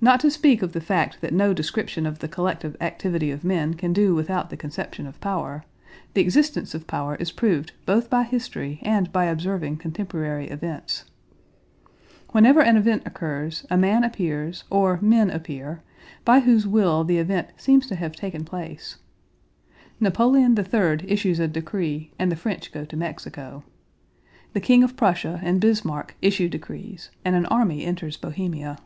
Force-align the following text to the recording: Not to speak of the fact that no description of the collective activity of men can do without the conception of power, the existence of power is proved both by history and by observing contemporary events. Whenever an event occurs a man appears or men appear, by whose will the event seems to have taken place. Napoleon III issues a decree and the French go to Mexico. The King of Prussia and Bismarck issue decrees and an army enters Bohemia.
Not 0.00 0.20
to 0.20 0.30
speak 0.30 0.62
of 0.62 0.74
the 0.74 0.80
fact 0.80 1.20
that 1.22 1.34
no 1.34 1.52
description 1.52 2.06
of 2.06 2.20
the 2.20 2.28
collective 2.28 2.76
activity 2.80 3.32
of 3.32 3.42
men 3.42 3.74
can 3.74 3.92
do 3.92 4.14
without 4.14 4.48
the 4.48 4.56
conception 4.56 5.08
of 5.08 5.20
power, 5.20 5.64
the 6.14 6.20
existence 6.20 6.72
of 6.72 6.86
power 6.86 7.16
is 7.16 7.32
proved 7.32 7.72
both 7.84 8.08
by 8.08 8.22
history 8.22 8.78
and 8.82 9.10
by 9.12 9.24
observing 9.24 9.78
contemporary 9.78 10.46
events. 10.50 11.04
Whenever 12.30 12.60
an 12.62 12.76
event 12.76 13.02
occurs 13.06 13.66
a 13.70 13.76
man 13.76 14.04
appears 14.04 14.62
or 14.70 15.00
men 15.02 15.30
appear, 15.30 15.82
by 16.24 16.38
whose 16.38 16.64
will 16.64 17.02
the 17.02 17.18
event 17.18 17.48
seems 17.56 17.84
to 17.88 17.96
have 17.96 18.14
taken 18.14 18.44
place. 18.44 18.98
Napoleon 19.98 20.56
III 20.56 20.98
issues 21.10 21.40
a 21.40 21.48
decree 21.48 22.12
and 22.20 22.30
the 22.30 22.36
French 22.36 22.70
go 22.70 22.84
to 22.84 22.96
Mexico. 22.96 23.64
The 24.52 24.60
King 24.60 24.84
of 24.84 24.96
Prussia 24.96 25.40
and 25.42 25.60
Bismarck 25.60 26.14
issue 26.22 26.48
decrees 26.48 27.10
and 27.24 27.34
an 27.34 27.46
army 27.46 27.82
enters 27.84 28.16
Bohemia. 28.16 28.78